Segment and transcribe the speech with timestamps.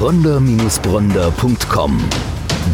[0.00, 1.98] bronder-bronder.com.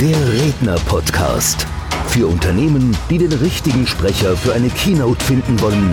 [0.01, 1.67] Der Redner-Podcast.
[2.07, 5.93] Für Unternehmen, die den richtigen Sprecher für eine Keynote finden wollen.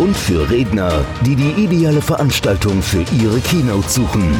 [0.00, 4.34] Und für Redner, die die ideale Veranstaltung für ihre Keynote suchen.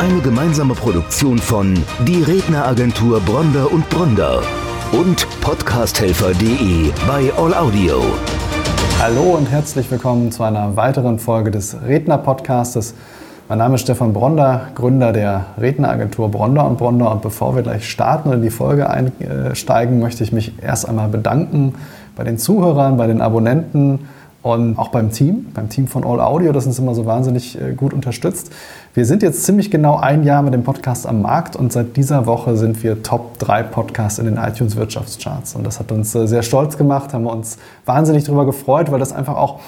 [0.00, 1.74] Eine gemeinsame Produktion von
[2.08, 4.42] Die Redneragentur Bronder und Bronder
[4.90, 8.02] und podcasthelfer.de bei All Audio.
[8.98, 12.94] Hallo und herzlich willkommen zu einer weiteren Folge des Redner-Podcastes.
[13.50, 17.10] Mein Name ist Stefan Bronder, Gründer der Redneragentur Bronder und Bronder.
[17.10, 21.08] Und bevor wir gleich starten und in die Folge einsteigen, möchte ich mich erst einmal
[21.08, 21.74] bedanken
[22.14, 24.06] bei den Zuhörern, bei den Abonnenten
[24.42, 27.72] und auch beim Team, beim Team von All Audio, das uns immer so wahnsinnig äh,
[27.72, 28.52] gut unterstützt.
[28.94, 32.26] Wir sind jetzt ziemlich genau ein Jahr mit dem Podcast am Markt und seit dieser
[32.26, 35.56] Woche sind wir Top 3 Podcasts in den iTunes Wirtschaftscharts.
[35.56, 39.00] Und das hat uns äh, sehr stolz gemacht, haben wir uns wahnsinnig darüber gefreut, weil
[39.00, 39.58] das einfach auch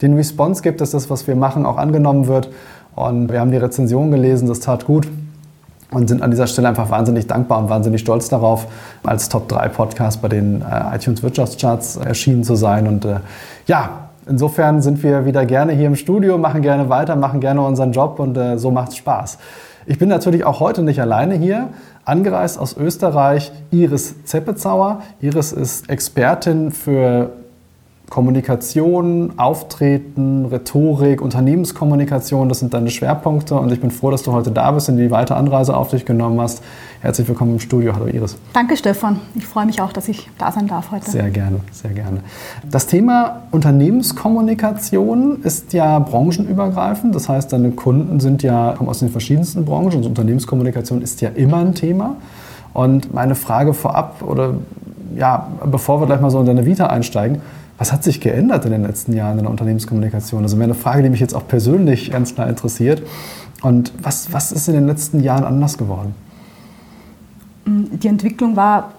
[0.00, 2.48] den Response gibt, dass das, was wir machen, auch angenommen wird.
[2.96, 5.06] Und wir haben die Rezension gelesen, das tat gut
[5.92, 8.66] und sind an dieser Stelle einfach wahnsinnig dankbar und wahnsinnig stolz darauf,
[9.04, 12.88] als Top 3 Podcast bei den äh, iTunes Wirtschaftscharts erschienen zu sein.
[12.88, 13.20] Und äh,
[13.66, 17.92] ja, Insofern sind wir wieder gerne hier im Studio, machen gerne weiter, machen gerne unseren
[17.92, 19.38] Job und äh, so macht es Spaß.
[19.86, 21.68] Ich bin natürlich auch heute nicht alleine hier.
[22.04, 25.02] Angereist aus Österreich Iris Zeppezauer.
[25.20, 27.30] Iris ist Expertin für
[28.08, 34.52] Kommunikation, Auftreten, Rhetorik, Unternehmenskommunikation, das sind deine Schwerpunkte und ich bin froh, dass du heute
[34.52, 36.62] da bist und die weite Anreise auf dich genommen hast.
[37.00, 37.94] Herzlich willkommen im Studio.
[37.94, 38.36] Hallo Iris.
[38.52, 39.20] Danke Stefan.
[39.34, 41.10] Ich freue mich auch, dass ich da sein darf heute.
[41.10, 42.20] Sehr gerne, sehr gerne.
[42.70, 47.12] Das Thema Unternehmenskommunikation ist ja branchenübergreifend.
[47.12, 51.30] Das heißt, deine Kunden sind ja kommen aus den verschiedensten Branchen und Unternehmenskommunikation ist ja
[51.30, 52.16] immer ein Thema.
[52.72, 54.54] Und meine Frage vorab oder
[55.16, 57.40] ja, bevor wir gleich mal so in deine Vita einsteigen,
[57.78, 60.42] was hat sich geändert in den letzten Jahren in der Unternehmenskommunikation?
[60.42, 63.02] Also eine Frage, die mich jetzt auch persönlich ganz klar interessiert.
[63.62, 66.14] Und was, was ist in den letzten Jahren anders geworden?
[67.66, 68.92] Die Entwicklung war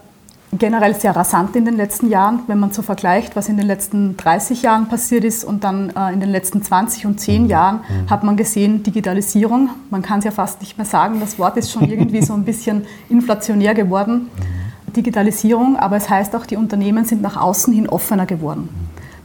[0.53, 4.15] generell sehr rasant in den letzten Jahren, wenn man so vergleicht, was in den letzten
[4.17, 7.49] 30 Jahren passiert ist und dann äh, in den letzten 20 und 10 mhm.
[7.49, 8.09] Jahren mhm.
[8.09, 11.71] hat man gesehen, Digitalisierung, man kann es ja fast nicht mehr sagen, das Wort ist
[11.71, 14.29] schon irgendwie so ein bisschen inflationär geworden.
[14.37, 14.56] Mhm.
[14.97, 18.69] Digitalisierung, aber es heißt auch, die Unternehmen sind nach außen hin offener geworden.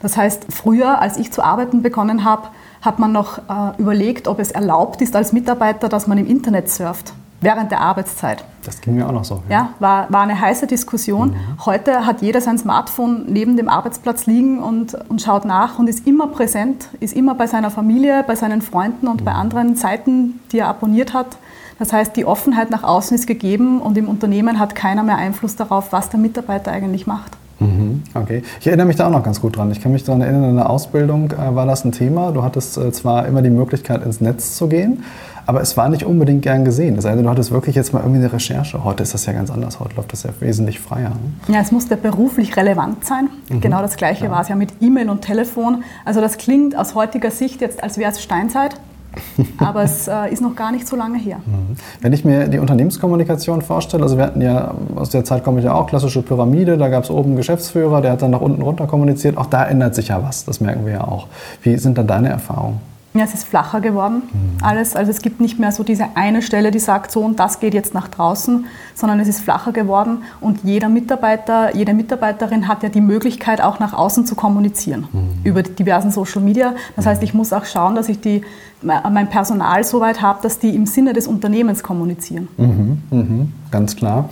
[0.01, 2.49] Das heißt, früher, als ich zu arbeiten begonnen habe,
[2.81, 6.69] hat man noch äh, überlegt, ob es erlaubt ist als Mitarbeiter, dass man im Internet
[6.69, 8.45] surft während der Arbeitszeit.
[8.65, 9.43] Das ging mir auch noch so.
[9.49, 11.31] Ja, ja war, war eine heiße Diskussion.
[11.31, 11.67] Mhm.
[11.67, 16.07] Heute hat jeder sein Smartphone neben dem Arbeitsplatz liegen und, und schaut nach und ist
[16.07, 19.25] immer präsent, ist immer bei seiner Familie, bei seinen Freunden und mhm.
[19.25, 21.37] bei anderen Seiten, die er abonniert hat.
[21.79, 25.57] Das heißt, die Offenheit nach außen ist gegeben und im Unternehmen hat keiner mehr Einfluss
[25.57, 27.33] darauf, was der Mitarbeiter eigentlich macht.
[27.63, 28.43] Mhm, okay.
[28.61, 29.71] Ich erinnere mich da auch noch ganz gut dran.
[29.71, 32.33] Ich kann mich daran erinnern, in der Ausbildung äh, war das ein Thema.
[32.33, 35.05] Du hattest äh, zwar immer die Möglichkeit, ins Netz zu gehen,
[35.47, 36.97] aber es war nicht unbedingt gern gesehen.
[36.97, 38.83] Das heißt, du hattest wirklich jetzt mal irgendwie eine Recherche.
[38.85, 39.81] Heute ist das ja ganz anders.
[39.81, 41.11] Heute läuft das ja wesentlich freier.
[41.11, 41.55] Ne?
[41.55, 43.29] Ja, es musste beruflich relevant sein.
[43.49, 43.61] Mhm.
[43.61, 44.31] Genau das Gleiche ja.
[44.31, 45.85] war es ja mit E-Mail und Telefon.
[46.05, 48.77] Also das klingt aus heutiger Sicht jetzt, als wäre es Steinzeit.
[49.59, 51.39] Aber es äh, ist noch gar nicht so lange her.
[51.47, 51.77] Mhm.
[52.01, 55.65] Wenn ich mir die Unternehmenskommunikation vorstelle, also wir hatten ja, aus der Zeit komme ich
[55.65, 58.63] ja auch, klassische Pyramide, da gab es oben einen Geschäftsführer, der hat dann nach unten
[58.63, 59.37] runter kommuniziert.
[59.37, 61.27] Auch da ändert sich ja was, das merken wir ja auch.
[61.63, 62.92] Wie sind da deine Erfahrungen?
[63.15, 64.65] Ja, es ist flacher geworden, mhm.
[64.65, 64.97] alles.
[64.97, 67.75] Also es gibt nicht mehr so diese eine Stelle, die sagt, so und das geht
[67.75, 68.65] jetzt nach draußen,
[68.95, 73.79] sondern es ist flacher geworden und jeder Mitarbeiter, jede Mitarbeiterin hat ja die Möglichkeit, auch
[73.81, 75.45] nach außen zu kommunizieren mhm.
[75.45, 76.75] über die diversen Social Media.
[76.97, 78.43] Das heißt, ich muss auch schauen, dass ich die,
[78.81, 82.49] mein Personal so weit habe, dass die im Sinne des Unternehmens kommunizieren.
[82.57, 83.03] Mhm.
[83.11, 83.53] mhm.
[83.71, 84.31] Ganz klar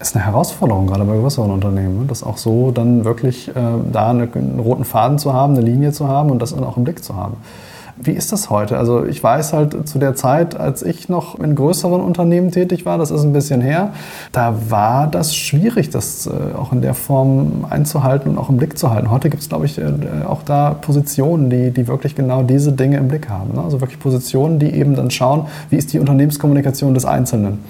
[0.00, 2.04] ist eine Herausforderung, gerade bei größeren Unternehmen, ne?
[2.06, 3.52] das auch so dann wirklich äh,
[3.90, 6.76] da eine, einen roten Faden zu haben, eine Linie zu haben und das dann auch
[6.76, 7.36] im Blick zu haben.
[7.96, 8.76] Wie ist das heute?
[8.76, 12.98] Also ich weiß halt zu der Zeit, als ich noch in größeren Unternehmen tätig war,
[12.98, 13.92] das ist ein bisschen her,
[14.32, 18.78] da war das schwierig, das äh, auch in der Form einzuhalten und auch im Blick
[18.78, 19.12] zu halten.
[19.12, 19.84] Heute gibt es, glaube ich, äh,
[20.26, 23.54] auch da Positionen, die, die wirklich genau diese Dinge im Blick haben.
[23.54, 23.62] Ne?
[23.62, 27.60] Also wirklich Positionen, die eben dann schauen, wie ist die Unternehmenskommunikation des Einzelnen.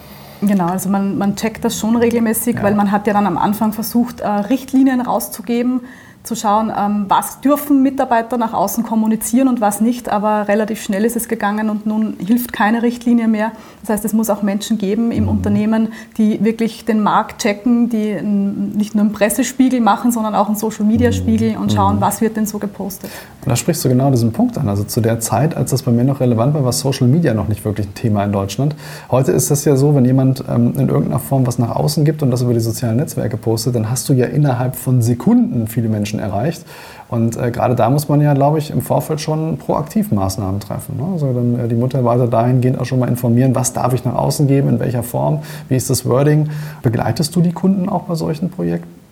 [0.40, 2.62] Genau, also man, man checkt das schon regelmäßig, ja.
[2.62, 5.82] weil man hat ja dann am Anfang versucht, äh, Richtlinien rauszugeben,
[6.24, 10.08] zu schauen, ähm, was dürfen Mitarbeiter nach außen kommunizieren und was nicht.
[10.08, 13.52] Aber relativ schnell ist es gegangen und nun hilft keine Richtlinie mehr.
[13.82, 15.28] Das heißt, es muss auch Menschen geben im mhm.
[15.28, 20.56] Unternehmen, die wirklich den Markt checken, die nicht nur einen Pressespiegel machen, sondern auch einen
[20.56, 21.62] Social-Media-Spiegel mhm.
[21.62, 22.00] und schauen, mhm.
[22.00, 23.10] was wird denn so gepostet.
[23.44, 24.70] Und da sprichst du genau diesen Punkt an.
[24.70, 27.48] Also zu der Zeit, als das bei mir noch relevant war, war Social Media noch
[27.48, 28.74] nicht wirklich ein Thema in Deutschland.
[29.10, 32.22] Heute ist das ja so, wenn jemand ähm, in irgendeiner Form was nach außen gibt
[32.22, 35.90] und das über die sozialen Netzwerke postet, dann hast du ja innerhalb von Sekunden viele
[35.90, 36.64] Menschen Menschen erreicht.
[37.08, 40.96] Und äh, gerade da muss man ja, glaube ich, im Vorfeld schon proaktiv Maßnahmen treffen.
[40.96, 41.04] Ne?
[41.12, 44.46] Also dann äh, die Mitarbeiter dahingehend auch schon mal informieren, was darf ich nach außen
[44.46, 46.48] geben, in welcher Form, wie ist das Wording.
[46.82, 49.03] Begleitest du die Kunden auch bei solchen Projekten?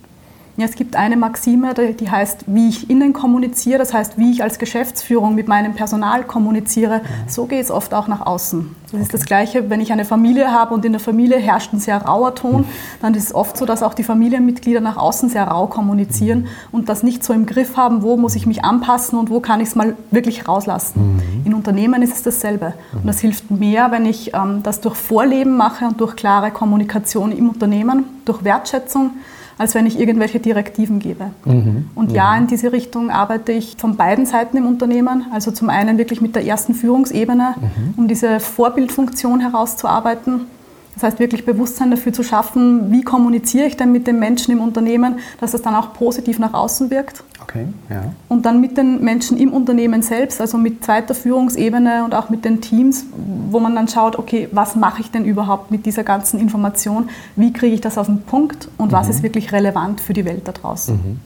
[0.58, 4.42] Ja, es gibt eine Maxime, die heißt, wie ich innen kommuniziere, das heißt, wie ich
[4.42, 6.98] als Geschäftsführung mit meinem Personal kommuniziere.
[6.98, 7.28] Mhm.
[7.28, 8.76] So geht es oft auch nach außen.
[8.82, 9.02] Das okay.
[9.02, 12.02] ist das Gleiche, wenn ich eine Familie habe und in der Familie herrscht ein sehr
[12.02, 12.66] rauer Ton, mhm.
[13.00, 16.46] dann ist es oft so, dass auch die Familienmitglieder nach außen sehr rau kommunizieren mhm.
[16.70, 19.60] und das nicht so im Griff haben, wo muss ich mich anpassen und wo kann
[19.60, 21.14] ich es mal wirklich rauslassen.
[21.14, 21.46] Mhm.
[21.46, 22.74] In Unternehmen ist es dasselbe.
[22.92, 27.32] Und das hilft mehr, wenn ich ähm, das durch Vorleben mache und durch klare Kommunikation
[27.32, 29.12] im Unternehmen, durch Wertschätzung
[29.58, 31.30] als wenn ich irgendwelche Direktiven gebe.
[31.44, 31.90] Mhm.
[31.94, 35.26] Und ja, in diese Richtung arbeite ich von beiden Seiten im Unternehmen.
[35.32, 37.94] Also zum einen wirklich mit der ersten Führungsebene, mhm.
[37.96, 40.46] um diese Vorbildfunktion herauszuarbeiten.
[40.94, 44.60] Das heißt, wirklich Bewusstsein dafür zu schaffen, wie kommuniziere ich denn mit den Menschen im
[44.60, 47.24] Unternehmen, dass das dann auch positiv nach außen wirkt.
[47.42, 48.12] Okay, ja.
[48.28, 52.44] Und dann mit den Menschen im Unternehmen selbst, also mit zweiter Führungsebene und auch mit
[52.44, 53.06] den Teams,
[53.50, 57.08] wo man dann schaut, okay, was mache ich denn überhaupt mit dieser ganzen Information?
[57.36, 58.92] Wie kriege ich das auf den Punkt und mhm.
[58.92, 60.94] was ist wirklich relevant für die Welt da draußen?
[60.94, 61.20] Mhm.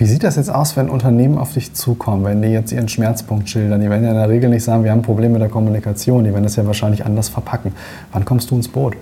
[0.00, 3.50] Wie sieht das jetzt aus, wenn Unternehmen auf dich zukommen, wenn die jetzt ihren Schmerzpunkt
[3.50, 3.82] schildern?
[3.82, 6.32] Die werden ja in der Regel nicht sagen, wir haben Probleme mit der Kommunikation, die
[6.32, 7.74] werden das ja wahrscheinlich anders verpacken.
[8.10, 8.96] Wann kommst du ins Boot?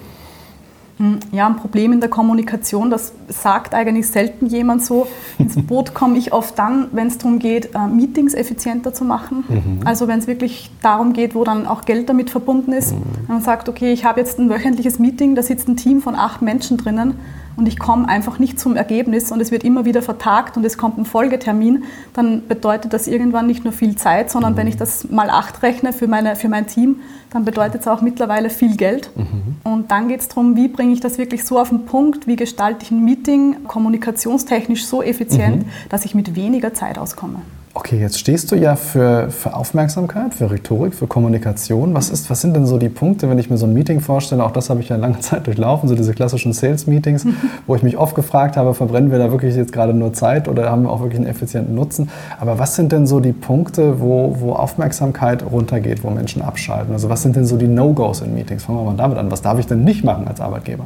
[0.98, 5.06] Hm, ja, ein Problem in der Kommunikation, das sagt eigentlich selten jemand so.
[5.38, 9.44] Ins Boot komme ich oft dann, wenn es darum geht, äh, Meetings effizienter zu machen.
[9.48, 9.80] Mhm.
[9.86, 12.94] Also wenn es wirklich darum geht, wo dann auch Geld damit verbunden ist.
[12.94, 13.02] Mhm.
[13.28, 16.42] Man sagt, okay, ich habe jetzt ein wöchentliches Meeting, da sitzt ein Team von acht
[16.42, 17.14] Menschen drinnen
[17.58, 20.78] und ich komme einfach nicht zum Ergebnis und es wird immer wieder vertagt und es
[20.78, 24.58] kommt ein Folgetermin, dann bedeutet das irgendwann nicht nur viel Zeit, sondern mhm.
[24.58, 27.00] wenn ich das mal acht rechne für, meine, für mein Team,
[27.30, 29.10] dann bedeutet es auch mittlerweile viel Geld.
[29.16, 29.56] Mhm.
[29.64, 32.36] Und dann geht es darum, wie bringe ich das wirklich so auf den Punkt, wie
[32.36, 35.70] gestalte ich ein Meeting kommunikationstechnisch so effizient, mhm.
[35.88, 37.42] dass ich mit weniger Zeit auskomme.
[37.74, 41.94] Okay, jetzt stehst du ja für, für Aufmerksamkeit, für Rhetorik, für Kommunikation.
[41.94, 44.42] Was, ist, was sind denn so die Punkte, wenn ich mir so ein Meeting vorstelle?
[44.42, 47.26] Auch das habe ich ja lange Zeit durchlaufen, so diese klassischen Sales-Meetings,
[47.66, 50.70] wo ich mich oft gefragt habe, verbrennen wir da wirklich jetzt gerade nur Zeit oder
[50.70, 52.10] haben wir auch wirklich einen effizienten Nutzen?
[52.40, 56.92] Aber was sind denn so die Punkte, wo, wo Aufmerksamkeit runtergeht, wo Menschen abschalten?
[56.92, 58.64] Also was sind denn so die No-Gos in Meetings?
[58.64, 59.30] Fangen wir mal damit an.
[59.30, 60.84] Was darf ich denn nicht machen als Arbeitgeber?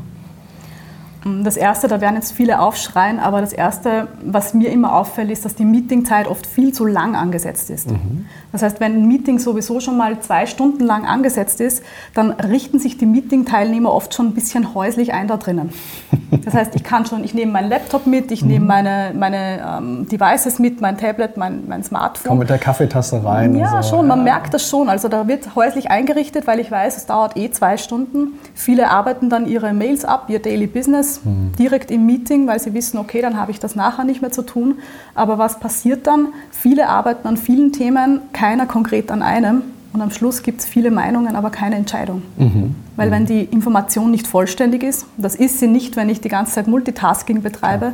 [1.45, 5.45] Das Erste, da werden jetzt viele aufschreien, aber das Erste, was mir immer auffällt, ist,
[5.45, 7.91] dass die Meetingzeit oft viel zu lang angesetzt ist.
[7.91, 8.27] Mhm.
[8.51, 12.81] Das heißt, wenn ein Meeting sowieso schon mal zwei Stunden lang angesetzt ist, dann richten
[12.81, 15.71] sich die Meeting-Teilnehmer oft schon ein bisschen häuslich ein da drinnen.
[16.45, 18.49] Das heißt, ich kann schon, ich nehme meinen Laptop mit, ich mhm.
[18.49, 22.31] nehme meine, meine ähm, Devices mit, mein Tablet, mein, mein Smartphone.
[22.31, 23.55] Komm mit der Kaffeetasse rein.
[23.55, 23.97] Ja, so.
[23.97, 24.25] schon, man ja.
[24.25, 24.89] merkt das schon.
[24.89, 28.39] Also da wird häuslich eingerichtet, weil ich weiß, es dauert eh zwei Stunden.
[28.55, 31.53] Viele arbeiten dann ihre Mails ab, ihr Daily Business mhm.
[31.59, 34.43] direkt im Meeting, weil sie wissen, okay, dann habe ich das nachher nicht mehr zu
[34.43, 34.77] tun.
[35.15, 36.29] Aber was passiert dann?
[36.51, 39.63] Viele arbeiten an vielen Themen, keiner konkret an einem.
[39.93, 42.23] Und am Schluss gibt es viele Meinungen, aber keine Entscheidung.
[42.39, 42.75] Mhm.
[42.97, 46.53] Weil wenn die Information nicht vollständig ist, das ist sie nicht, wenn ich die ganze
[46.53, 47.93] Zeit Multitasking betreibe, ja.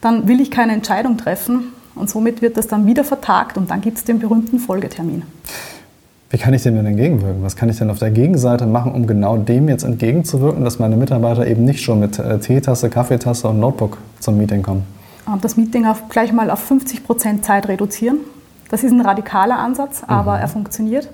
[0.00, 1.72] dann will ich keine Entscheidung treffen.
[1.94, 5.22] Und somit wird das dann wieder vertagt und dann gibt es den berühmten Folgetermin.
[6.28, 7.42] Wie kann ich dem denn entgegenwirken?
[7.42, 10.96] Was kann ich denn auf der Gegenseite machen, um genau dem jetzt entgegenzuwirken, dass meine
[10.96, 14.84] Mitarbeiter eben nicht schon mit äh, Teetasse, Kaffeetasse und Notebook zum Meeting kommen?
[15.40, 18.18] Das Meeting auf, gleich mal auf 50 Prozent Zeit reduzieren.
[18.70, 20.40] Das ist ein radikaler Ansatz, aber mhm.
[20.40, 21.08] er funktioniert.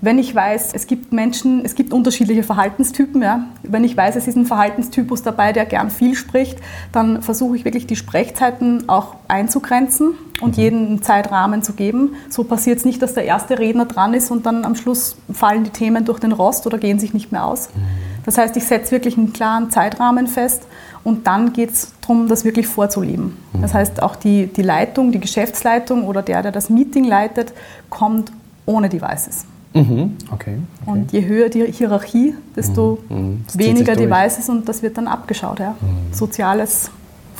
[0.00, 3.46] Wenn ich weiß, es gibt Menschen, es gibt unterschiedliche Verhaltenstypen, ja.
[3.64, 6.58] wenn ich weiß, es ist ein Verhaltenstypus dabei, der gern viel spricht,
[6.92, 10.62] dann versuche ich wirklich die Sprechzeiten auch einzugrenzen und mhm.
[10.62, 12.14] jeden Zeitrahmen zu geben.
[12.30, 15.64] So passiert es nicht, dass der erste Redner dran ist und dann am Schluss fallen
[15.64, 17.68] die Themen durch den Rost oder gehen sich nicht mehr aus.
[17.74, 17.80] Mhm.
[18.24, 20.62] Das heißt, ich setze wirklich einen klaren Zeitrahmen fest
[21.02, 23.36] und dann geht es darum, das wirklich vorzuleben.
[23.52, 23.62] Mhm.
[23.62, 27.52] Das heißt, auch die, die Leitung, die Geschäftsleitung oder der, der das Meeting leitet,
[27.90, 28.30] kommt
[28.64, 29.44] ohne Devices.
[29.78, 30.16] Mhm.
[30.32, 33.16] Okay, okay, Und je höher die Hierarchie, desto mhm.
[33.16, 33.44] mhm.
[33.54, 35.60] weniger Devices und das wird dann abgeschaut.
[35.60, 35.76] Ja?
[35.80, 36.12] Mhm.
[36.12, 36.90] Soziales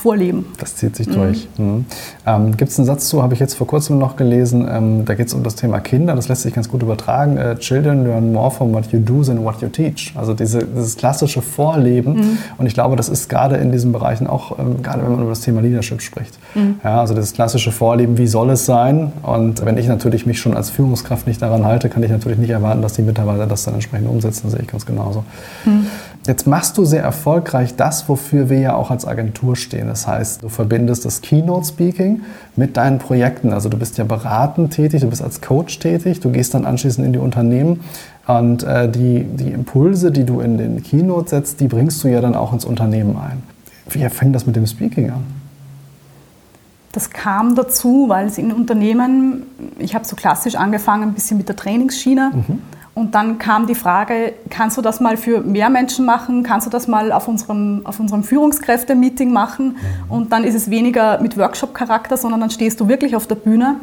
[0.02, 0.46] Vorleben.
[0.58, 1.48] Das zieht sich durch.
[1.58, 1.66] Mhm.
[1.66, 1.86] mhm.
[2.24, 5.14] Ähm, Gibt es einen Satz zu, habe ich jetzt vor kurzem noch gelesen, ähm, da
[5.14, 7.36] geht es um das Thema Kinder, das lässt sich ganz gut übertragen.
[7.36, 10.12] Äh, Children learn more from what you do than what you teach.
[10.14, 12.14] Also diese, dieses klassische Vorleben.
[12.14, 12.38] Mhm.
[12.58, 15.30] Und ich glaube, das ist gerade in diesen Bereichen auch, ähm, gerade wenn man über
[15.30, 16.38] das Thema Leadership spricht.
[16.54, 16.76] Mhm.
[16.84, 19.12] Ja, also dieses klassische Vorleben, wie soll es sein?
[19.22, 22.50] Und wenn ich natürlich mich schon als Führungskraft nicht daran halte, kann ich natürlich nicht
[22.50, 24.42] erwarten, dass die Mitarbeiter das dann entsprechend umsetzen.
[24.44, 25.24] Das sehe ich ganz genauso.
[26.26, 29.86] Jetzt machst du sehr erfolgreich das, wofür wir ja auch als Agentur stehen.
[29.86, 32.22] Das heißt, du verbindest das Keynote Speaking
[32.54, 33.52] mit deinen Projekten.
[33.52, 37.06] Also du bist ja beratend tätig, du bist als Coach tätig, du gehst dann anschließend
[37.06, 37.80] in die Unternehmen
[38.26, 42.20] und äh, die, die Impulse, die du in den Keynote setzt, die bringst du ja
[42.20, 43.42] dann auch ins Unternehmen ein.
[43.88, 45.24] Wie fängt das mit dem Speaking an?
[46.92, 49.44] Das kam dazu, weil es in Unternehmen,
[49.78, 52.32] ich habe so klassisch angefangen, ein bisschen mit der Trainingsschiene.
[52.34, 52.58] Mhm.
[52.98, 56.42] Und dann kam die Frage, kannst du das mal für mehr Menschen machen?
[56.42, 59.76] Kannst du das mal auf unserem, auf unserem Führungskräfte-Meeting machen?
[59.76, 60.10] Mhm.
[60.10, 63.76] Und dann ist es weniger mit Workshop-Charakter, sondern dann stehst du wirklich auf der Bühne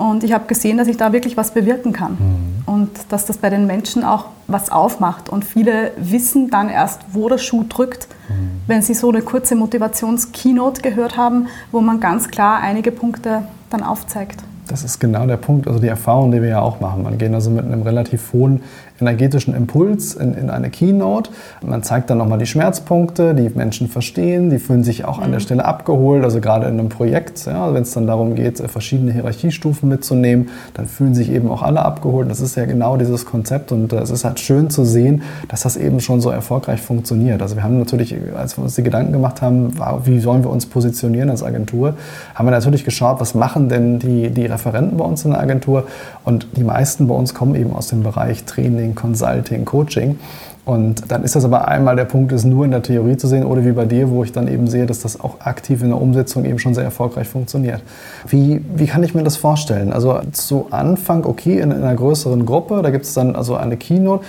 [0.00, 2.62] und ich habe gesehen, dass ich da wirklich was bewirken kann mhm.
[2.64, 5.28] und dass das bei den Menschen auch was aufmacht.
[5.28, 8.62] Und viele wissen dann erst, wo der Schuh drückt, mhm.
[8.66, 13.82] wenn sie so eine kurze Motivations-Keynote gehört haben, wo man ganz klar einige Punkte dann
[13.82, 14.42] aufzeigt.
[14.70, 17.02] Das ist genau der Punkt, also die Erfahrung, die wir ja auch machen.
[17.02, 18.62] Man geht also mit einem relativ hohen
[19.00, 21.30] energetischen Impuls in, in eine Keynote.
[21.62, 25.40] Man zeigt dann nochmal die Schmerzpunkte, die Menschen verstehen, die fühlen sich auch an der
[25.40, 25.44] mhm.
[25.44, 26.24] Stelle abgeholt.
[26.24, 30.86] Also gerade in einem Projekt, ja, wenn es dann darum geht, verschiedene Hierarchiestufen mitzunehmen, dann
[30.86, 32.30] fühlen sich eben auch alle abgeholt.
[32.30, 35.62] Das ist ja genau dieses Konzept und äh, es ist halt schön zu sehen, dass
[35.62, 37.42] das eben schon so erfolgreich funktioniert.
[37.42, 40.66] Also wir haben natürlich, als wir uns die Gedanken gemacht haben, wie sollen wir uns
[40.66, 41.94] positionieren als Agentur,
[42.34, 45.84] haben wir natürlich geschaut, was machen denn die, die Referenten bei uns in der Agentur
[46.24, 50.18] und die meisten bei uns kommen eben aus dem Bereich Training, Marketing, Consulting, Coaching.
[50.66, 53.44] Und dann ist das aber einmal der Punkt, es nur in der Theorie zu sehen
[53.44, 56.00] oder wie bei dir, wo ich dann eben sehe, dass das auch aktiv in der
[56.00, 57.82] Umsetzung eben schon sehr erfolgreich funktioniert.
[58.28, 59.92] Wie, wie kann ich mir das vorstellen?
[59.92, 63.78] Also zu Anfang, okay, in, in einer größeren Gruppe, da gibt es dann also eine
[63.78, 64.24] Keynote.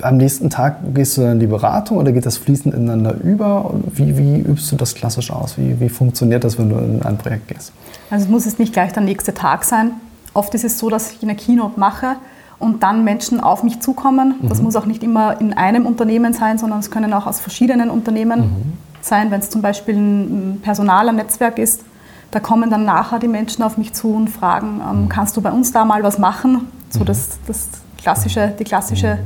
[0.00, 3.72] Am nächsten Tag gehst du dann in die Beratung oder geht das fließend ineinander über?
[3.92, 5.58] Wie, wie übst du das klassisch aus?
[5.58, 7.72] Wie, wie funktioniert das, wenn du in ein Projekt gehst?
[8.10, 9.92] Also es muss jetzt nicht gleich der nächste Tag sein.
[10.32, 12.16] Oft ist es so, dass ich eine Keynote mache
[12.64, 14.36] und dann Menschen auf mich zukommen.
[14.42, 14.64] Das mhm.
[14.64, 18.40] muss auch nicht immer in einem Unternehmen sein, sondern es können auch aus verschiedenen Unternehmen
[18.40, 18.72] mhm.
[19.02, 21.84] sein, wenn es zum Beispiel ein personaler Netzwerk ist.
[22.30, 25.08] Da kommen dann nachher die Menschen auf mich zu und fragen, ähm, mhm.
[25.10, 26.68] kannst du bei uns da mal was machen?
[26.88, 27.04] So mhm.
[27.04, 27.68] das, das
[27.98, 29.18] klassische, die klassische.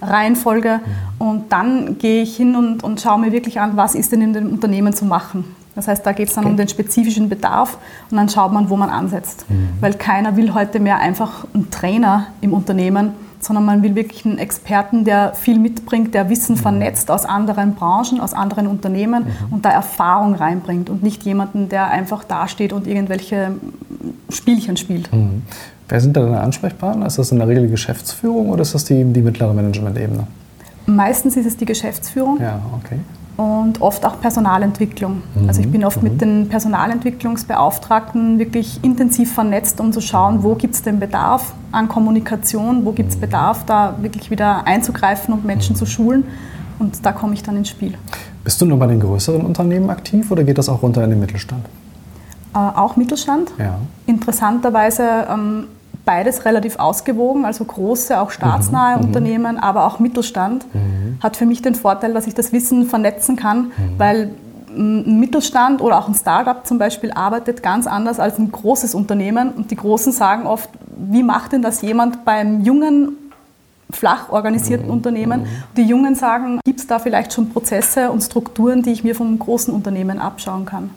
[0.00, 0.78] Reihenfolge.
[1.18, 4.32] Und dann gehe ich hin und, und schaue mir wirklich an, was ist denn in
[4.32, 5.56] dem Unternehmen zu machen.
[5.78, 6.50] Das heißt, da geht es dann okay.
[6.50, 7.78] um den spezifischen Bedarf
[8.10, 9.46] und dann schaut man, wo man ansetzt.
[9.48, 9.68] Mhm.
[9.80, 14.38] Weil keiner will heute mehr einfach einen Trainer im Unternehmen, sondern man will wirklich einen
[14.38, 16.60] Experten, der viel mitbringt, der Wissen mhm.
[16.60, 19.52] vernetzt aus anderen Branchen, aus anderen Unternehmen mhm.
[19.52, 23.52] und da Erfahrung reinbringt und nicht jemanden, der einfach dasteht und irgendwelche
[24.30, 25.12] Spielchen spielt.
[25.12, 25.42] Mhm.
[25.88, 27.06] Wer sind da deine Ansprechpartner?
[27.06, 30.26] Ist das in der Regel die Geschäftsführung oder ist das die, die mittlere Management-Ebene?
[30.86, 32.40] Meistens ist es die Geschäftsführung.
[32.40, 32.98] Ja, okay
[33.38, 35.22] und oft auch Personalentwicklung.
[35.36, 35.48] Mhm.
[35.48, 36.08] Also ich bin oft mhm.
[36.08, 41.86] mit den Personalentwicklungsbeauftragten wirklich intensiv vernetzt, um zu schauen, wo gibt es den Bedarf an
[41.86, 43.20] Kommunikation, wo gibt es mhm.
[43.20, 46.24] Bedarf, da wirklich wieder einzugreifen und Menschen zu schulen.
[46.80, 47.94] Und da komme ich dann ins Spiel.
[48.42, 51.20] Bist du nur bei den größeren Unternehmen aktiv oder geht das auch runter in den
[51.20, 51.64] Mittelstand?
[52.54, 53.52] Äh, auch Mittelstand.
[53.56, 53.78] Ja.
[54.06, 55.64] Interessanterweise ähm,
[56.04, 59.04] beides relativ ausgewogen, also große, auch staatsnahe mhm.
[59.04, 60.97] Unternehmen, aber auch Mittelstand, mhm.
[61.20, 63.98] Hat für mich den Vorteil, dass ich das Wissen vernetzen kann, mhm.
[63.98, 64.30] weil
[64.70, 69.50] ein Mittelstand oder auch ein Startup zum Beispiel arbeitet ganz anders als ein großes Unternehmen.
[69.52, 73.16] Und die Großen sagen oft, wie macht denn das jemand beim jungen,
[73.90, 74.92] flach organisierten mhm.
[74.92, 75.40] Unternehmen?
[75.42, 75.46] Mhm.
[75.76, 79.38] Die Jungen sagen, gibt es da vielleicht schon Prozesse und Strukturen, die ich mir vom
[79.38, 80.90] großen Unternehmen abschauen kann?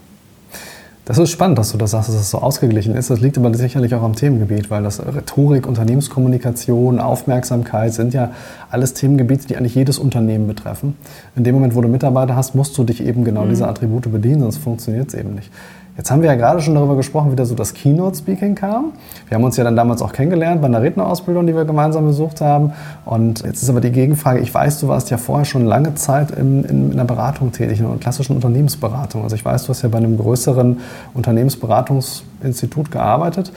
[1.12, 3.10] Das ist spannend, dass du das sagst, dass das so ausgeglichen ist.
[3.10, 8.32] Das liegt aber sicherlich auch am Themengebiet, weil das Rhetorik, Unternehmenskommunikation, Aufmerksamkeit sind ja
[8.70, 10.96] alles Themengebiete, die eigentlich jedes Unternehmen betreffen.
[11.36, 13.50] In dem Moment, wo du Mitarbeiter hast, musst du dich eben genau mhm.
[13.50, 15.52] dieser Attribute bedienen, sonst funktioniert es eben nicht.
[15.98, 18.94] Jetzt haben wir ja gerade schon darüber gesprochen, wie da so das Keynote-Speaking kam.
[19.28, 22.40] Wir haben uns ja dann damals auch kennengelernt bei einer Rednerausbildung, die wir gemeinsam besucht
[22.40, 22.72] haben.
[23.04, 26.32] Und jetzt ist aber die Gegenfrage, ich weiß, du warst ja vorher schon lange Zeit
[26.32, 29.24] in, in, in der Beratung tätig, in einer klassischen Unternehmensberatung.
[29.24, 30.80] Also ich weiß, du hast ja bei einem größeren
[31.14, 33.52] Unternehmensberatungsinstitut gearbeitet.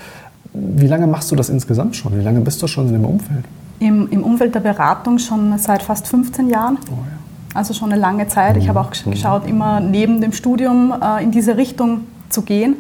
[0.52, 2.18] Wie lange machst du das insgesamt schon?
[2.18, 3.44] Wie lange bist du schon in dem Umfeld?
[3.78, 6.78] Im, im Umfeld der Beratung schon seit fast 15 Jahren.
[6.88, 7.24] Oh ja.
[7.54, 8.56] Also schon eine lange Zeit.
[8.56, 9.12] Ich habe auch mhm.
[9.12, 12.00] geschaut, immer neben dem Studium äh, in diese Richtung
[12.34, 12.76] zu gehen.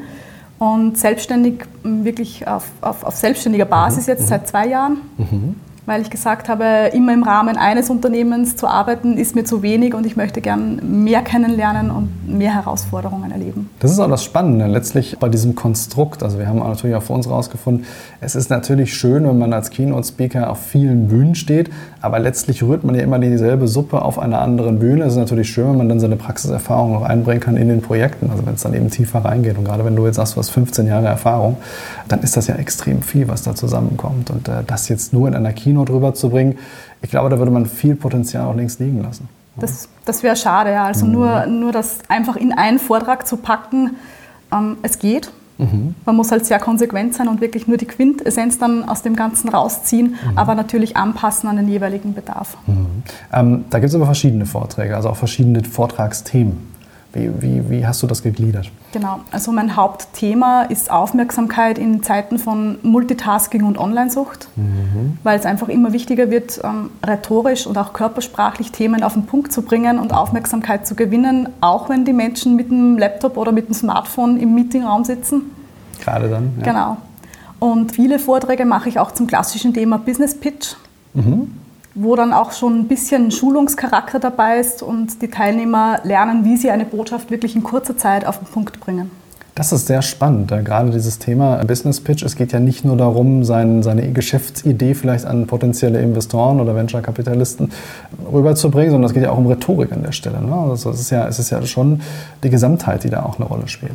[0.58, 4.12] Und selbstständig, wirklich auf, auf, auf selbstständiger Basis mhm.
[4.12, 4.98] jetzt seit zwei Jahren.
[5.18, 5.56] Mhm
[5.86, 9.94] weil ich gesagt habe, immer im Rahmen eines Unternehmens zu arbeiten, ist mir zu wenig
[9.94, 13.68] und ich möchte gern mehr kennenlernen und mehr Herausforderungen erleben.
[13.80, 16.22] Das ist auch das Spannende letztlich bei diesem Konstrukt.
[16.22, 17.84] Also wir haben natürlich auch für uns herausgefunden,
[18.20, 21.70] es ist natürlich schön, wenn man als Keynote-Speaker auf vielen Bühnen steht,
[22.04, 25.04] aber letztlich rührt man ja immer dieselbe Suppe auf einer anderen Bühne.
[25.04, 28.30] Es ist natürlich schön, wenn man dann seine Praxiserfahrung auch einbringen kann in den Projekten,
[28.30, 29.58] also wenn es dann eben tiefer reingeht.
[29.58, 31.56] Und gerade wenn du jetzt sagst, du hast 15 Jahre Erfahrung,
[32.08, 34.30] dann ist das ja extrem viel, was da zusammenkommt.
[34.30, 36.58] Und äh, das jetzt nur in einer Keynote Keynote rüberzubringen.
[37.02, 39.28] Ich glaube, da würde man viel Potenzial auch links liegen lassen.
[39.56, 40.84] Das, das wäre schade, ja.
[40.84, 41.12] Also mhm.
[41.12, 43.96] nur, nur das einfach in einen Vortrag zu packen,
[44.52, 45.30] ähm, es geht.
[45.58, 45.94] Mhm.
[46.04, 49.48] Man muss halt sehr konsequent sein und wirklich nur die Quintessenz dann aus dem Ganzen
[49.48, 50.38] rausziehen, mhm.
[50.38, 52.56] aber natürlich anpassen an den jeweiligen Bedarf.
[52.66, 53.02] Mhm.
[53.32, 56.73] Ähm, da gibt es aber verschiedene Vorträge, also auch verschiedene Vortragsthemen.
[57.14, 58.72] Wie, wie, wie hast du das gegliedert?
[58.92, 65.16] Genau, also mein Hauptthema ist Aufmerksamkeit in Zeiten von Multitasking und Onlinesucht, mhm.
[65.22, 69.52] weil es einfach immer wichtiger wird, ähm, rhetorisch und auch körpersprachlich Themen auf den Punkt
[69.52, 73.68] zu bringen und Aufmerksamkeit zu gewinnen, auch wenn die Menschen mit dem Laptop oder mit
[73.68, 75.42] dem Smartphone im Meetingraum sitzen.
[76.00, 76.52] Gerade dann.
[76.58, 76.64] Ja.
[76.64, 76.96] Genau.
[77.60, 80.74] Und viele Vorträge mache ich auch zum klassischen Thema Business Pitch.
[81.14, 81.63] Mhm
[81.94, 86.70] wo dann auch schon ein bisschen Schulungscharakter dabei ist und die Teilnehmer lernen, wie sie
[86.70, 89.10] eine Botschaft wirklich in kurzer Zeit auf den Punkt bringen.
[89.54, 92.24] Das ist sehr spannend, gerade dieses Thema Business Pitch.
[92.24, 97.70] Es geht ja nicht nur darum, sein, seine Geschäftsidee vielleicht an potenzielle Investoren oder Venture-Kapitalisten
[98.32, 100.42] rüberzubringen, sondern es geht ja auch um Rhetorik an der Stelle.
[100.42, 100.52] Ne?
[100.52, 102.00] Also es, ist ja, es ist ja schon
[102.42, 103.94] die Gesamtheit, die da auch eine Rolle spielt.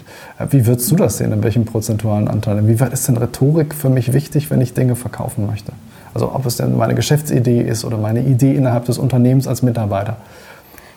[0.49, 1.33] Wie würdest du das sehen?
[1.33, 2.57] In welchem prozentualen Anteil?
[2.59, 5.73] Inwieweit ist denn Rhetorik für mich wichtig, wenn ich Dinge verkaufen möchte?
[6.13, 10.17] Also ob es denn meine Geschäftsidee ist oder meine Idee innerhalb des Unternehmens als Mitarbeiter.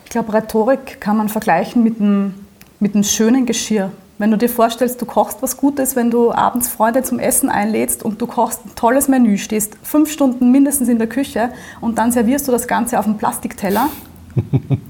[0.04, 2.35] Ich glaube, Rhetorik kann man vergleichen mit einem,
[2.81, 3.90] mit einem schönen Geschirr.
[4.19, 8.04] Wenn du dir vorstellst, du kochst was Gutes, wenn du abends Freunde zum Essen einlädst
[8.04, 11.49] und du kochst ein tolles Menü, stehst fünf Stunden mindestens in der Küche
[11.81, 13.88] und dann servierst du das Ganze auf einem Plastikteller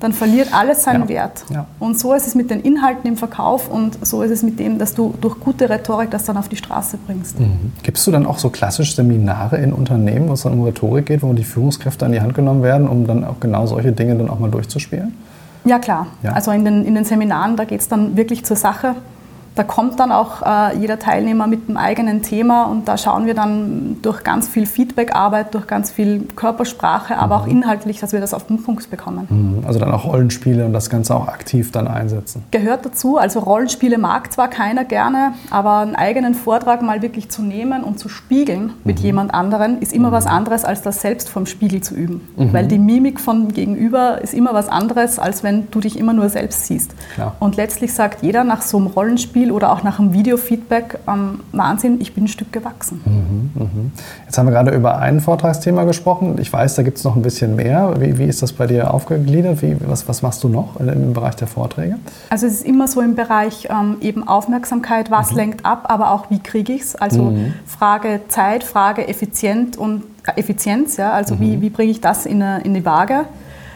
[0.01, 1.09] dann verliert alles seinen ja.
[1.09, 1.45] Wert.
[1.53, 1.67] Ja.
[1.79, 4.79] Und so ist es mit den Inhalten im Verkauf und so ist es mit dem,
[4.79, 7.39] dass du durch gute Rhetorik das dann auf die Straße bringst.
[7.41, 7.73] Mhm.
[7.83, 11.23] Gibst du dann auch so klassisch Seminare in Unternehmen, wo es dann um Rhetorik geht,
[11.23, 14.29] wo die Führungskräfte an die Hand genommen werden, um dann auch genau solche Dinge dann
[14.31, 15.15] auch mal durchzuspielen?
[15.65, 16.09] Ja, klar.
[16.23, 16.33] Ja.
[16.33, 18.95] Also in den, in den Seminaren, da geht es dann wirklich zur Sache.
[19.55, 23.35] Da kommt dann auch äh, jeder Teilnehmer mit einem eigenen Thema und da schauen wir
[23.35, 27.43] dann durch ganz viel Feedbackarbeit, durch ganz viel Körpersprache, aber mhm.
[27.43, 29.27] auch inhaltlich, dass wir das auf den Punkt bekommen.
[29.29, 29.67] Mhm.
[29.67, 32.45] Also dann auch Rollenspiele und das Ganze auch aktiv dann einsetzen.
[32.51, 33.19] Gehört dazu.
[33.19, 37.99] Also Rollenspiele mag zwar keiner gerne, aber einen eigenen Vortrag mal wirklich zu nehmen und
[37.99, 39.05] zu spiegeln mit mhm.
[39.05, 40.33] jemand anderen ist immer was mhm.
[40.33, 42.23] anderes, als das selbst vom Spiegel zu üben.
[42.37, 42.53] Mhm.
[42.53, 46.29] Weil die Mimik von Gegenüber ist immer was anderes, als wenn du dich immer nur
[46.29, 46.95] selbst siehst.
[47.15, 47.37] Klar.
[47.39, 51.41] Und letztlich sagt jeder nach so einem Rollenspiel, Beispiel oder auch nach einem Videofeedback, ähm,
[51.53, 53.01] Wahnsinn, ich bin ein Stück gewachsen.
[53.05, 53.69] Mhm, mh.
[54.25, 56.37] Jetzt haben wir gerade über ein Vortragsthema gesprochen.
[56.41, 57.95] Ich weiß, da gibt es noch ein bisschen mehr.
[57.99, 59.63] Wie, wie, ist das bei dir aufgegliedert?
[59.63, 61.97] Wie, was, was machst du noch im Bereich der Vorträge?
[62.31, 65.37] Also es ist immer so im Bereich ähm, eben Aufmerksamkeit, was mhm.
[65.37, 66.97] lenkt ab, aber auch wie kriege ich es?
[66.97, 67.55] Also mhm.
[67.67, 71.13] Frage Zeit, Frage Effizient und äh, Effizienz, ja?
[71.13, 71.63] also wie, mhm.
[71.63, 73.25] wie bringe ich das in, eine, in die Waage?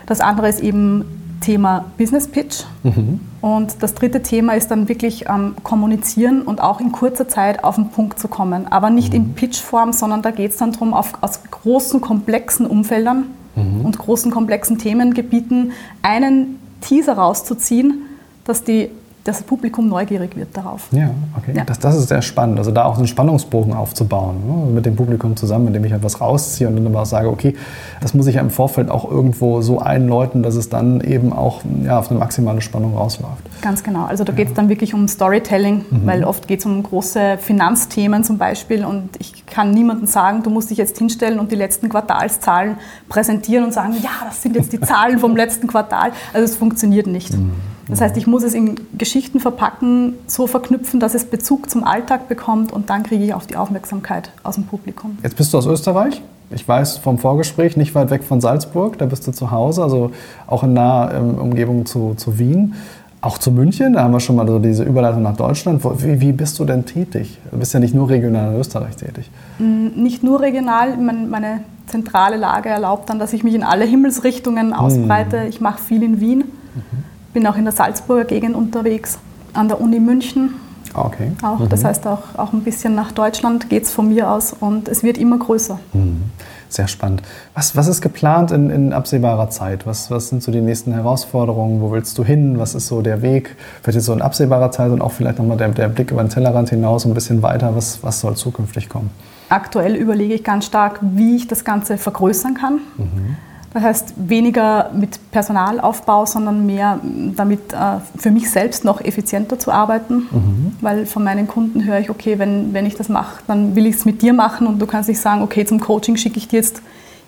[0.07, 2.65] Das andere ist eben Thema Business Pitch.
[2.83, 3.21] Mhm.
[3.41, 7.77] Und das dritte Thema ist dann wirklich ähm, kommunizieren und auch in kurzer Zeit auf
[7.77, 8.67] den Punkt zu kommen.
[8.71, 9.17] Aber nicht mhm.
[9.17, 13.85] in Pitch-Form, sondern da geht es dann darum, auf, aus großen, komplexen Umfeldern mhm.
[13.85, 15.73] und großen, komplexen Themengebieten
[16.03, 18.03] einen Teaser rauszuziehen,
[18.45, 18.91] dass die
[19.27, 20.87] das Publikum neugierig wird darauf.
[20.93, 21.53] Ja, okay.
[21.57, 21.65] Ja.
[21.65, 22.59] Das, das ist sehr spannend.
[22.59, 24.73] Also da auch einen Spannungsbogen aufzubauen ne?
[24.73, 27.55] mit dem Publikum zusammen, indem ich etwas rausziehe und dann aber auch sage, okay,
[28.01, 31.63] das muss ich ja im Vorfeld auch irgendwo so einläuten, dass es dann eben auch
[31.85, 33.43] ja, auf eine maximale Spannung rausläuft.
[33.63, 34.05] Ganz genau.
[34.05, 36.07] Also da geht es dann wirklich um Storytelling, mhm.
[36.07, 40.51] weil oft geht es um große Finanzthemen zum Beispiel und ich kann niemandem sagen, du
[40.51, 42.77] musst dich jetzt hinstellen und die letzten Quartalszahlen
[43.09, 46.13] präsentieren und sagen, ja, das sind jetzt die Zahlen vom letzten Quartal.
[46.33, 47.33] Also es funktioniert nicht.
[47.33, 47.51] Mhm.
[47.89, 52.29] Das heißt, ich muss es in Geschichten verpacken, so verknüpfen, dass es Bezug zum Alltag
[52.29, 55.19] bekommt und dann kriege ich auch die Aufmerksamkeit aus dem Publikum.
[55.23, 56.23] Jetzt bist du aus Österreich.
[56.51, 60.13] Ich weiß vom Vorgespräch, nicht weit weg von Salzburg, da bist du zu Hause, also
[60.47, 62.75] auch in naher ähm, Umgebung zu, zu Wien.
[63.21, 65.83] Auch zu München, da haben wir schon mal so diese Überleitung nach Deutschland.
[65.85, 67.39] Wie, wie, bist du denn tätig?
[67.51, 69.31] Du bist ja nicht nur regional in Österreich tätig.
[69.59, 74.73] Mm, nicht nur regional, meine zentrale Lage erlaubt dann, dass ich mich in alle Himmelsrichtungen
[74.73, 75.41] ausbreite.
[75.41, 75.49] Hm.
[75.49, 76.39] Ich mache viel in Wien.
[76.39, 79.19] Mhm bin auch in der Salzburger Gegend unterwegs,
[79.53, 80.55] an der Uni München.
[80.95, 81.33] Ah, okay.
[81.43, 81.69] Auch, mhm.
[81.69, 85.03] Das heißt, auch, auch ein bisschen nach Deutschland geht es von mir aus und es
[85.03, 85.79] wird immer größer.
[85.93, 86.23] Mhm.
[86.71, 87.21] Sehr spannend.
[87.53, 89.87] Was, was ist geplant in, in absehbarer Zeit?
[89.87, 91.83] Was, was sind so die nächsten Herausforderungen?
[91.83, 92.59] Wo willst du hin?
[92.59, 93.55] Was ist so der Weg?
[93.83, 96.31] Vielleicht jetzt so in absehbarer Zeit und auch vielleicht nochmal der, der Blick über den
[96.31, 97.77] Tellerrand hinaus ein bisschen weiter.
[97.77, 99.11] Was, was soll zukünftig kommen?
[99.51, 102.81] Aktuell überlege ich ganz stark, wie ich das Ganze vergrößern kann.
[102.97, 103.37] Mhm.
[103.77, 106.99] Das heißt, weniger mit Personalaufbau, sondern mehr
[107.37, 110.29] damit äh, für mich selbst noch effizienter zu arbeiten.
[110.31, 110.77] Mhm.
[110.81, 113.97] Weil von meinen Kunden höre ich, okay, wenn, wenn ich das mache, dann will ich
[113.97, 116.57] es mit dir machen und du kannst nicht sagen, okay, zum Coaching schicke ich dir
[116.61, 116.81] jetzt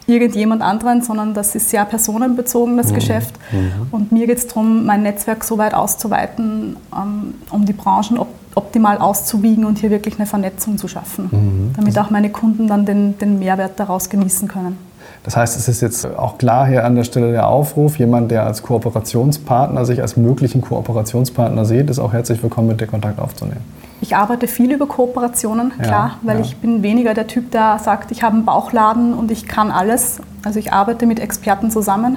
[0.07, 2.95] irgendjemand anderen, sondern das ist sehr personenbezogen, das mhm.
[2.95, 3.35] Geschäft.
[3.53, 3.89] Mhm.
[3.91, 8.29] Und mir geht es darum, mein Netzwerk so weit auszuweiten, ähm, um die Branchen op
[8.55, 11.73] optimal auszuwiegen und hier wirklich eine Vernetzung zu schaffen, mhm.
[11.77, 14.88] damit auch meine Kunden dann den, den Mehrwert daraus genießen können.
[15.29, 18.47] Das heißt, es ist jetzt auch klar hier an der Stelle der Aufruf, jemand, der
[18.47, 23.61] als Kooperationspartner sich als möglichen Kooperationspartner sieht, ist auch herzlich willkommen, mit dir Kontakt aufzunehmen.
[24.01, 26.45] Ich arbeite viel über Kooperationen, klar, ja, weil ja.
[26.47, 30.23] ich bin weniger der Typ, der sagt, ich habe einen Bauchladen und ich kann alles.
[30.47, 32.17] Also ich arbeite mit Experten zusammen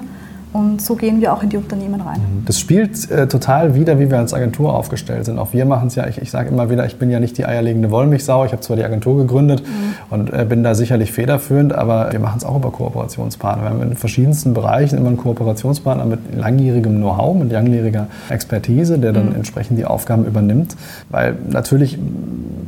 [0.54, 2.20] Und so gehen wir auch in die Unternehmen rein.
[2.20, 2.46] Mhm.
[2.46, 5.40] Das spielt äh, total wieder, wie wir als Agentur aufgestellt sind.
[5.40, 7.46] Auch wir machen es ja, ich, ich sage immer wieder, ich bin ja nicht die
[7.46, 8.44] eierlegende Wollmilchsau.
[8.44, 9.94] Ich habe zwar die Agentur gegründet mhm.
[10.10, 13.64] und äh, bin da sicherlich federführend, aber wir machen es auch über Kooperationspartner.
[13.64, 19.14] Wir haben in verschiedensten Bereichen immer einen Kooperationspartner mit langjährigem Know-how, mit langjähriger Expertise, der
[19.14, 19.36] dann mhm.
[19.36, 20.76] entsprechend die Aufgaben übernimmt.
[21.10, 21.98] Weil natürlich,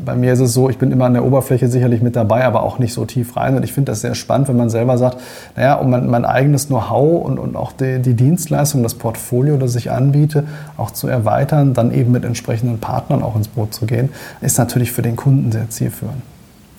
[0.06, 2.64] bei mir ist es so, ich bin immer an der Oberfläche sicherlich mit dabei, aber
[2.64, 3.58] auch nicht so tief rein.
[3.58, 5.18] Und ich finde das sehr spannend, wenn man selber sagt,
[5.58, 9.76] naja, um mein, mein eigenes Know-how und, und auch die, die Dienstleistung, das Portfolio, das
[9.76, 10.46] ich anbiete,
[10.78, 14.10] auch zu erweitern, dann eben mit entsprechenden Partnern auch ins Boot zu gehen,
[14.42, 16.22] ist natürlich für den Kunden sehr zielführend.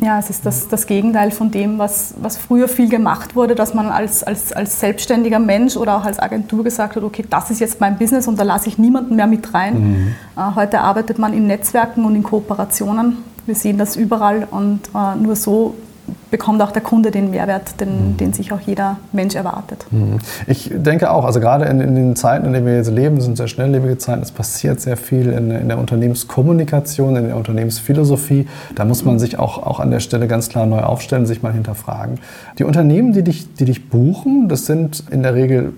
[0.01, 3.75] Ja, es ist das, das Gegenteil von dem, was, was früher viel gemacht wurde, dass
[3.75, 7.61] man als, als, als selbstständiger Mensch oder auch als Agentur gesagt hat, okay, das ist
[7.61, 9.75] jetzt mein Business und da lasse ich niemanden mehr mit rein.
[9.75, 10.15] Mhm.
[10.37, 13.19] Äh, heute arbeitet man in Netzwerken und in Kooperationen.
[13.47, 15.75] Wir sehen das überall und äh, nur so
[16.31, 18.17] bekommt auch der Kunde den Mehrwert, den, mhm.
[18.17, 19.87] den, sich auch jeder Mensch erwartet.
[19.91, 20.19] Mhm.
[20.47, 23.37] Ich denke auch, also gerade in, in, den Zeiten, in denen wir jetzt leben, sind
[23.37, 28.49] sehr schnelllebige Zeiten, es passiert sehr viel in, in, der Unternehmenskommunikation, in der Unternehmensphilosophie.
[28.75, 31.53] Da muss man sich auch, auch an der Stelle ganz klar neu aufstellen, sich mal
[31.53, 32.19] hinterfragen.
[32.59, 35.73] Die Unternehmen, die dich, die dich buchen, das sind in der Regel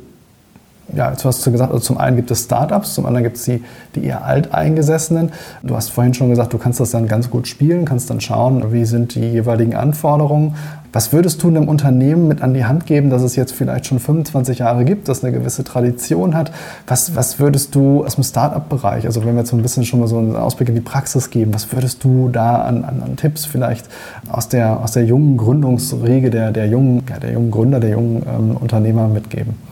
[0.94, 3.44] ja, jetzt hast du gesagt, also zum einen gibt es Startups, zum anderen gibt es
[3.44, 3.62] die,
[3.94, 5.32] die eher Alteingesessenen.
[5.62, 8.72] Du hast vorhin schon gesagt, du kannst das dann ganz gut spielen, kannst dann schauen,
[8.72, 10.54] wie sind die jeweiligen Anforderungen.
[10.92, 13.98] Was würdest du einem Unternehmen mit an die Hand geben, dass es jetzt vielleicht schon
[13.98, 16.52] 25 Jahre gibt, das eine gewisse Tradition hat?
[16.86, 20.00] Was, was würdest du aus dem Startup-Bereich, also wenn wir jetzt so ein bisschen schon
[20.00, 23.16] mal so einen Ausblick in die Praxis geben, was würdest du da an, an, an
[23.16, 23.86] Tipps vielleicht
[24.30, 28.22] aus der, aus der jungen Gründungsriege der, der, jungen, ja, der jungen Gründer, der jungen
[28.26, 29.65] ähm, Unternehmer mitgeben?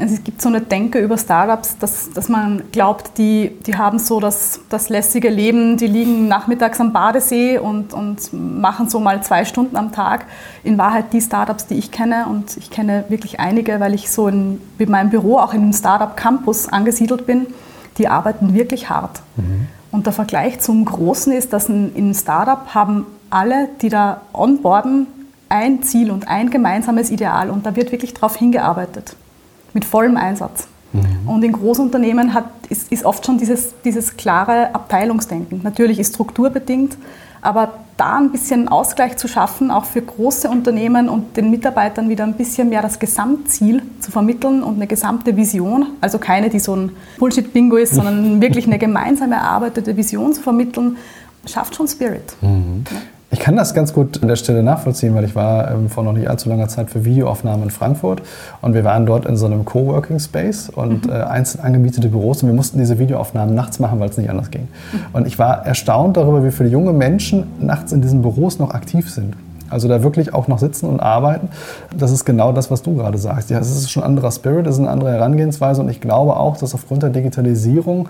[0.00, 3.98] Also es gibt so eine Denke über Startups, dass, dass man glaubt, die, die haben
[3.98, 9.22] so das, das lässige Leben, die liegen nachmittags am Badesee und, und machen so mal
[9.22, 10.26] zwei Stunden am Tag.
[10.62, 14.28] In Wahrheit die Startups, die ich kenne, und ich kenne wirklich einige, weil ich so
[14.28, 17.46] in, mit meinem Büro auch in einem Startup Campus angesiedelt bin,
[17.98, 19.20] die arbeiten wirklich hart.
[19.36, 19.68] Mhm.
[19.90, 25.06] Und der Vergleich zum Großen ist, dass in einem Startup haben alle, die da onboarden,
[25.50, 29.14] ein Ziel und ein gemeinsames Ideal und da wird wirklich darauf hingearbeitet
[29.74, 30.66] mit vollem Einsatz.
[30.92, 31.28] Mhm.
[31.28, 35.60] Und in Großunternehmen hat, ist, ist oft schon dieses, dieses klare Abteilungsdenken.
[35.62, 36.96] Natürlich ist strukturbedingt,
[37.42, 42.24] aber da ein bisschen Ausgleich zu schaffen, auch für große Unternehmen und den Mitarbeitern wieder
[42.24, 46.74] ein bisschen mehr das Gesamtziel zu vermitteln und eine gesamte Vision, also keine, die so
[46.74, 50.96] ein Bullshit-Bingo ist, sondern wirklich eine gemeinsam erarbeitete Vision zu vermitteln,
[51.46, 52.34] schafft schon Spirit.
[52.40, 52.84] Mhm.
[52.90, 52.96] Ja.
[53.34, 56.12] Ich kann das ganz gut an der Stelle nachvollziehen, weil ich war ähm, vor noch
[56.12, 58.22] nicht allzu langer Zeit für Videoaufnahmen in Frankfurt
[58.62, 61.12] und wir waren dort in so einem Coworking Space und mhm.
[61.12, 64.52] äh, einzeln angemietete Büros und wir mussten diese Videoaufnahmen nachts machen, weil es nicht anders
[64.52, 64.68] ging.
[64.92, 64.98] Mhm.
[65.14, 69.10] Und ich war erstaunt darüber, wie viele junge Menschen nachts in diesen Büros noch aktiv
[69.10, 69.34] sind.
[69.68, 71.48] Also da wirklich auch noch sitzen und arbeiten.
[71.98, 73.50] Das ist genau das, was du gerade sagst.
[73.50, 76.36] Ja, es ist schon ein anderer Spirit, es ist eine andere Herangehensweise und ich glaube
[76.36, 78.08] auch, dass aufgrund der Digitalisierung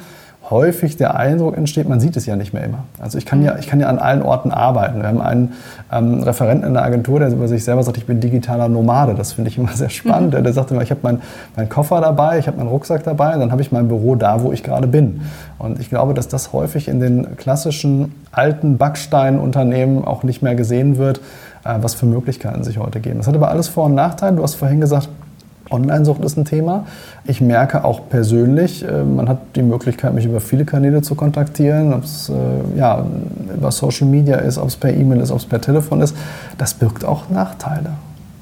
[0.51, 2.85] häufig der Eindruck entsteht, man sieht es ja nicht mehr immer.
[3.01, 5.01] Also ich kann ja, ich kann ja an allen Orten arbeiten.
[5.01, 5.53] Wir haben einen
[5.91, 9.15] ähm, Referenten in der Agentur, der über sich selber sagt, ich bin digitaler Nomade.
[9.15, 10.35] Das finde ich immer sehr spannend.
[10.35, 10.45] Mhm.
[10.45, 11.23] Der sagt immer, ich habe meinen
[11.57, 14.43] mein Koffer dabei, ich habe meinen Rucksack dabei und dann habe ich mein Büro da,
[14.43, 15.23] wo ich gerade bin.
[15.59, 20.99] Und ich glaube, dass das häufig in den klassischen alten Backsteinunternehmen auch nicht mehr gesehen
[20.99, 21.19] wird,
[21.65, 23.19] äh, was für Möglichkeiten sich heute geben.
[23.19, 24.37] Das hat aber alles Vor- und Nachteile.
[24.37, 25.09] Du hast vorhin gesagt,
[25.71, 26.87] Online-Sucht ist ein Thema.
[27.25, 31.93] Ich merke auch persönlich, äh, man hat die Möglichkeit, mich über viele Kanäle zu kontaktieren,
[31.93, 33.05] ob es äh, ja,
[33.55, 36.17] über Social Media ist, ob es per E-Mail ist, ob es per Telefon ist.
[36.59, 37.91] Das birgt auch Nachteile.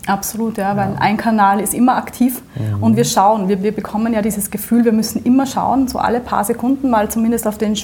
[0.06, 0.96] Absolut, ja, weil ja.
[0.98, 2.82] ein Kanal ist immer aktiv mhm.
[2.82, 6.18] und wir schauen, wir, wir bekommen ja dieses Gefühl, wir müssen immer schauen, so alle
[6.18, 7.76] paar Sekunden mal zumindest auf den